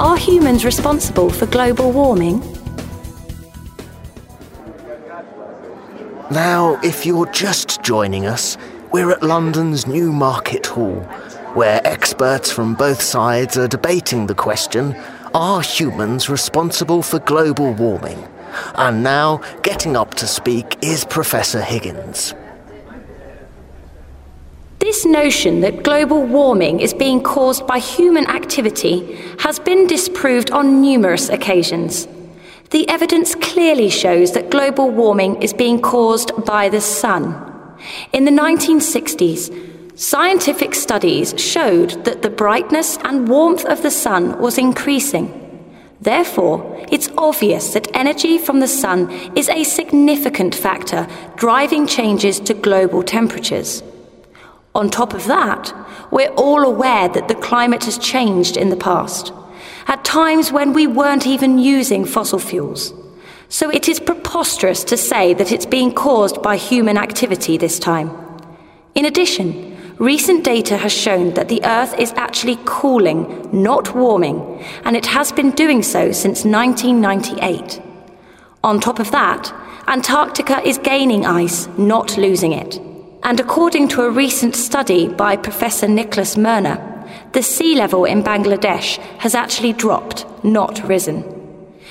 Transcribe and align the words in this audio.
Are 0.00 0.16
humans 0.16 0.64
responsible 0.64 1.28
for 1.28 1.44
global 1.44 1.92
warming? 1.92 2.40
Now, 6.30 6.80
if 6.82 7.04
you're 7.04 7.30
just 7.32 7.82
joining 7.82 8.24
us, 8.24 8.56
we're 8.92 9.10
at 9.10 9.22
London's 9.22 9.86
New 9.86 10.10
Market 10.10 10.64
Hall, 10.64 11.00
where 11.52 11.86
experts 11.86 12.50
from 12.50 12.74
both 12.74 13.02
sides 13.02 13.58
are 13.58 13.68
debating 13.68 14.26
the 14.26 14.34
question 14.34 14.96
Are 15.34 15.60
humans 15.60 16.30
responsible 16.30 17.02
for 17.02 17.18
global 17.18 17.74
warming? 17.74 18.26
And 18.76 19.02
now, 19.02 19.42
getting 19.62 19.98
up 19.98 20.14
to 20.14 20.26
speak 20.26 20.78
is 20.80 21.04
Professor 21.04 21.60
Higgins. 21.60 22.32
This 24.80 25.04
notion 25.04 25.60
that 25.60 25.82
global 25.82 26.22
warming 26.22 26.80
is 26.80 26.94
being 26.94 27.22
caused 27.22 27.66
by 27.66 27.78
human 27.78 28.26
activity 28.26 29.14
has 29.40 29.58
been 29.58 29.86
disproved 29.86 30.50
on 30.52 30.80
numerous 30.80 31.28
occasions. 31.28 32.08
The 32.70 32.88
evidence 32.88 33.34
clearly 33.34 33.90
shows 33.90 34.32
that 34.32 34.48
global 34.50 34.90
warming 34.90 35.42
is 35.42 35.52
being 35.52 35.82
caused 35.82 36.32
by 36.46 36.70
the 36.70 36.80
sun. 36.80 37.34
In 38.14 38.24
the 38.24 38.30
1960s, 38.30 39.98
scientific 39.98 40.74
studies 40.74 41.34
showed 41.36 42.02
that 42.06 42.22
the 42.22 42.30
brightness 42.30 42.96
and 43.04 43.28
warmth 43.28 43.66
of 43.66 43.82
the 43.82 43.90
sun 43.90 44.38
was 44.40 44.56
increasing. 44.56 45.28
Therefore, 46.00 46.86
it's 46.90 47.10
obvious 47.18 47.74
that 47.74 47.94
energy 47.94 48.38
from 48.38 48.60
the 48.60 48.74
sun 48.82 49.10
is 49.36 49.50
a 49.50 49.62
significant 49.62 50.54
factor 50.54 51.06
driving 51.36 51.86
changes 51.86 52.40
to 52.40 52.54
global 52.54 53.02
temperatures. 53.02 53.82
On 54.74 54.88
top 54.88 55.14
of 55.14 55.26
that, 55.26 55.72
we're 56.10 56.32
all 56.34 56.62
aware 56.62 57.08
that 57.08 57.28
the 57.28 57.34
climate 57.34 57.84
has 57.84 57.98
changed 57.98 58.56
in 58.56 58.70
the 58.70 58.76
past, 58.76 59.32
at 59.88 60.04
times 60.04 60.52
when 60.52 60.72
we 60.72 60.86
weren't 60.86 61.26
even 61.26 61.58
using 61.58 62.04
fossil 62.04 62.38
fuels. 62.38 62.94
So 63.48 63.68
it 63.70 63.88
is 63.88 63.98
preposterous 63.98 64.84
to 64.84 64.96
say 64.96 65.34
that 65.34 65.50
it's 65.50 65.66
being 65.66 65.92
caused 65.92 66.40
by 66.40 66.56
human 66.56 66.96
activity 66.96 67.56
this 67.56 67.80
time. 67.80 68.10
In 68.94 69.06
addition, 69.06 69.76
recent 69.98 70.44
data 70.44 70.76
has 70.76 70.92
shown 70.92 71.34
that 71.34 71.48
the 71.48 71.64
Earth 71.64 71.98
is 71.98 72.12
actually 72.12 72.58
cooling, 72.64 73.50
not 73.52 73.92
warming, 73.92 74.64
and 74.84 74.96
it 74.96 75.06
has 75.06 75.32
been 75.32 75.50
doing 75.50 75.82
so 75.82 76.12
since 76.12 76.44
1998. 76.44 77.82
On 78.62 78.78
top 78.78 79.00
of 79.00 79.10
that, 79.10 79.52
Antarctica 79.88 80.60
is 80.64 80.78
gaining 80.78 81.26
ice, 81.26 81.66
not 81.76 82.16
losing 82.16 82.52
it. 82.52 82.80
And 83.22 83.38
according 83.38 83.88
to 83.88 84.02
a 84.02 84.10
recent 84.10 84.56
study 84.56 85.08
by 85.08 85.36
Professor 85.36 85.86
Nicholas 85.86 86.36
Murner, 86.36 86.78
the 87.32 87.42
sea 87.42 87.76
level 87.76 88.04
in 88.04 88.22
Bangladesh 88.22 88.98
has 89.18 89.34
actually 89.34 89.72
dropped, 89.72 90.24
not 90.42 90.82
risen. 90.88 91.24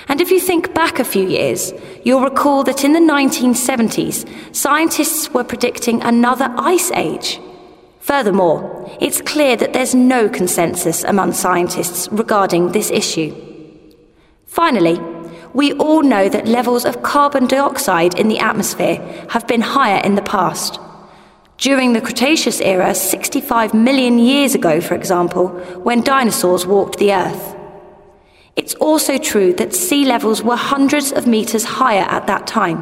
And 0.08 0.22
if 0.22 0.32
you 0.32 0.40
think 0.40 0.74
back 0.74 0.98
a 0.98 1.04
few 1.04 1.28
years, 1.28 1.72
you'll 2.04 2.24
recall 2.24 2.64
that 2.64 2.84
in 2.84 2.94
the 2.94 3.00
1970s, 3.00 4.56
scientists 4.56 5.32
were 5.32 5.44
predicting 5.44 6.02
another 6.02 6.52
ice 6.58 6.90
age. 6.92 7.40
Furthermore, 8.00 8.90
it's 9.00 9.22
clear 9.22 9.56
that 9.56 9.74
there's 9.74 9.94
no 9.94 10.30
consensus 10.30 11.04
among 11.04 11.34
scientists 11.34 12.10
regarding 12.12 12.72
this 12.72 12.90
issue. 12.90 13.36
Finally, 14.48 15.00
we 15.54 15.74
all 15.74 16.02
know 16.02 16.28
that 16.28 16.48
levels 16.48 16.86
of 16.86 17.04
carbon 17.04 17.46
dioxide 17.46 18.18
in 18.18 18.30
the 18.30 18.40
atmosphere 18.40 18.96
have 19.30 19.48
been 19.48 19.62
higher 19.62 20.02
in 20.04 20.16
the 20.16 20.24
past. 20.24 20.80
During 21.60 21.92
the 21.92 22.00
Cretaceous 22.00 22.62
era, 22.62 22.96
65 22.96 23.74
million 23.74 24.18
years 24.18 24.56
ago, 24.56 24.80
for 24.80 24.96
example, 24.96 25.50
when 25.84 26.02
dinosaurs 26.02 26.66
walked 26.66 27.00
the 27.00 27.12
Earth. 27.12 27.54
It's 28.56 28.76
also 28.76 29.18
true 29.18 29.52
that 29.56 29.76
sea 29.76 30.06
levels 30.06 30.42
were 30.42 30.56
hundreds 30.56 31.12
of 31.12 31.28
meters 31.28 31.66
higher 31.66 32.06
at 32.08 32.28
that 32.28 32.48
time, 32.48 32.82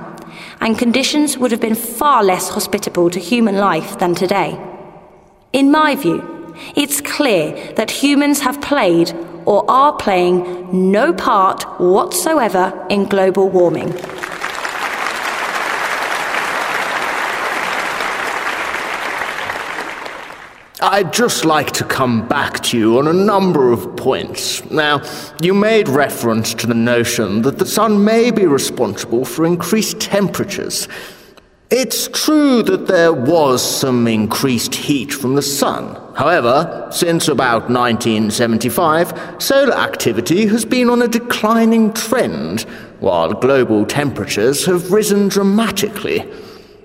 and 0.62 0.78
conditions 0.78 1.40
would 1.40 1.50
have 1.50 1.60
been 1.60 1.74
far 1.74 2.24
less 2.24 2.50
hospitable 2.50 3.10
to 3.10 3.20
human 3.20 3.56
life 3.56 3.98
than 3.98 4.14
today. 4.14 4.60
In 5.54 5.72
my 5.72 5.96
view, 5.96 6.54
it's 6.76 7.02
clear 7.02 7.74
that 7.78 7.90
humans 7.90 8.42
have 8.42 8.62
played 8.62 9.12
or 9.46 9.66
are 9.72 9.94
playing 9.98 10.92
no 10.92 11.14
part 11.14 11.64
whatsoever 11.80 12.86
in 12.92 13.06
global 13.06 13.50
warming. 13.50 13.92
I'd 20.80 21.12
just 21.12 21.44
like 21.44 21.72
to 21.72 21.84
come 21.84 22.28
back 22.28 22.60
to 22.66 22.78
you 22.78 23.00
on 23.00 23.08
a 23.08 23.14
number 23.14 23.72
of 23.72 23.96
points. 23.96 24.64
Now, 24.70 25.02
you 25.42 25.56
made 25.56 25.90
reference 25.90 26.54
to 26.54 26.68
the 26.68 26.76
notion 26.76 27.42
that 27.42 27.58
the 27.58 27.66
sun 27.66 28.06
may 28.06 28.30
be 28.30 28.46
responsible 28.46 29.26
for 29.26 29.44
increased 29.44 30.00
temperatures. 30.00 30.88
It's 31.72 32.08
true 32.10 32.62
that 32.62 32.86
there 32.86 33.12
was 33.12 33.64
some 33.64 34.08
increased 34.08 34.76
heat 34.76 35.12
from 35.12 35.34
the 35.34 35.42
sun. 35.42 36.00
However, 36.16 36.88
since 36.92 37.28
about 37.28 37.72
1975, 37.72 39.42
solar 39.42 39.74
activity 39.74 40.46
has 40.46 40.64
been 40.64 40.92
on 40.92 41.02
a 41.02 41.08
declining 41.08 41.92
trend, 41.94 42.62
while 43.00 43.34
global 43.34 43.84
temperatures 43.84 44.66
have 44.68 44.92
risen 44.92 45.28
dramatically. 45.28 46.32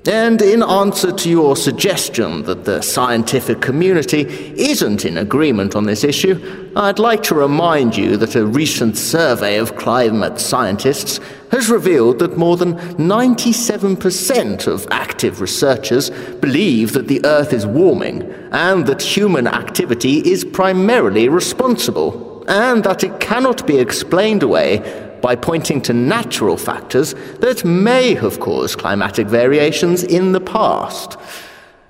And 0.04 0.42
in 0.42 0.64
answer 0.64 1.12
to 1.12 1.30
your 1.30 1.54
suggestion 1.54 2.42
that 2.42 2.64
the 2.64 2.82
scientific 2.82 3.60
community 3.60 4.22
isn't 4.56 5.04
in 5.04 5.16
agreement 5.16 5.76
on 5.76 5.84
this 5.84 6.02
issue, 6.02 6.72
I'd 6.74 6.98
like 6.98 7.22
to 7.24 7.36
remind 7.36 7.96
you 7.96 8.16
that 8.16 8.34
a 8.34 8.44
recent 8.44 8.96
survey 8.96 9.58
of 9.58 9.76
climate 9.76 10.40
scientists 10.40 11.20
has 11.52 11.70
revealed 11.70 12.18
that 12.18 12.36
more 12.36 12.56
than 12.56 12.74
97% 12.96 14.66
of 14.66 14.88
active 14.90 15.40
researchers 15.40 16.10
believe 16.10 16.94
that 16.94 17.06
the 17.06 17.24
Earth 17.24 17.52
is 17.52 17.64
warming 17.64 18.22
and 18.50 18.86
that 18.86 19.02
human 19.02 19.46
activity 19.46 20.18
is 20.28 20.44
primarily 20.44 21.28
responsible, 21.28 22.44
and 22.48 22.82
that 22.82 23.04
it 23.04 23.20
cannot 23.20 23.64
be 23.68 23.78
explained 23.78 24.42
away 24.42 25.11
by 25.22 25.36
pointing 25.36 25.80
to 25.82 25.94
natural 25.94 26.56
factors 26.56 27.14
that 27.38 27.64
may 27.64 28.14
have 28.14 28.40
caused 28.40 28.78
climatic 28.78 29.26
variations 29.26 30.02
in 30.02 30.32
the 30.32 30.40
past. 30.40 31.16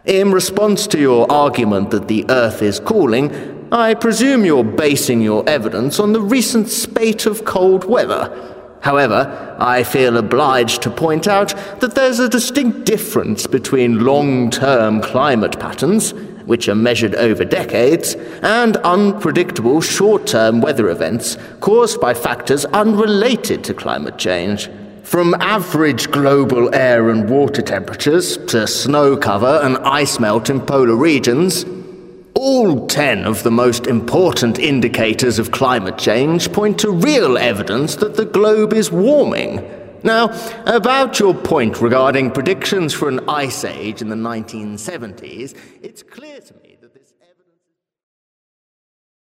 In 0.04 0.31
response 0.32 0.87
to 0.88 1.00
your 1.00 1.31
argument 1.31 1.91
that 1.91 2.09
the 2.09 2.26
Earth 2.28 2.62
is 2.62 2.78
cooling, 2.78 3.69
I 3.72 3.94
presume 3.94 4.44
you're 4.44 4.62
basing 4.62 5.22
your 5.22 5.48
evidence 5.48 5.98
on 5.98 6.12
the 6.12 6.20
recent 6.20 6.69
spate 6.69 7.25
of 7.25 7.44
cold 7.44 7.84
weather. 7.84 8.53
However, 8.82 9.56
I 9.60 9.84
feel 9.84 10.16
obliged 10.16 10.82
to 10.82 10.91
point 10.91 11.28
out 11.28 11.54
that 11.81 11.94
there's 11.94 12.19
a 12.19 12.28
distinct 12.28 12.84
difference 12.84 13.47
between 13.47 14.04
long 14.04 14.50
term 14.50 15.00
climate 15.00 15.59
patterns 15.60 16.12
which 16.47 16.69
are 16.69 16.75
measured 16.75 17.14
over 17.14 17.44
decades, 17.44 18.14
and 18.42 18.76
unpredictable 18.78 19.80
short 19.80 20.26
term 20.26 20.60
weather 20.60 20.88
events 20.88 21.36
caused 21.60 22.00
by 22.00 22.14
factors 22.14 22.64
unrelated 22.66 23.64
to 23.64 23.75
climate 23.75 24.19
change. 24.19 24.69
From 25.02 25.34
average 25.41 26.10
global 26.10 26.75
air 26.75 27.10
and 27.10 27.28
water 27.28 27.60
temperatures 27.60 28.38
to 28.47 28.66
snow 28.66 29.16
cover 29.16 29.60
and 29.62 29.76
ice 29.78 30.19
melt 30.19 30.48
in 30.48 30.60
polar 30.60 30.97
regions, 30.97 31.64
all 32.34 32.86
10 32.86 33.25
of 33.25 33.42
the 33.42 33.50
most 33.50 33.86
important 33.86 34.58
indicators 34.58 35.38
of 35.38 35.50
climate 35.50 35.98
change 35.98 36.50
point 36.52 36.78
to 36.81 36.91
real 36.91 37.36
evidence 37.36 37.97
that 37.97 38.16
the 38.16 38.25
globe 38.25 38.72
is 38.72 38.91
warming. 38.91 39.58
Now, 40.04 40.30
about 40.66 41.20
your 41.20 41.32
point 41.32 41.80
regarding 41.80 42.32
predictions 42.32 42.92
for 42.92 43.08
an 43.08 43.20
ice 43.28 43.64
age 43.64 44.02
in 44.02 44.08
the 44.08 44.16
1970s, 44.16 45.54
it's 45.80 46.02
clear 46.02 46.40
to 46.40 46.54
me. 46.62 46.71